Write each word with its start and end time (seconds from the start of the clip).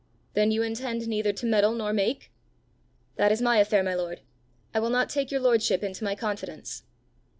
"Then 0.33 0.49
you 0.49 0.63
intend 0.63 1.07
neither 1.07 1.31
to 1.31 1.45
meddle 1.45 1.73
nor 1.75 1.93
make?" 1.93 2.31
"That 3.17 3.31
is 3.31 3.39
my 3.39 3.57
affair, 3.59 3.83
my 3.83 3.93
lord. 3.93 4.21
I 4.73 4.79
will 4.79 4.89
not 4.89 5.09
take 5.11 5.29
your 5.29 5.41
lordship 5.41 5.83
into 5.83 6.03
my 6.03 6.15
confidence." 6.15 6.81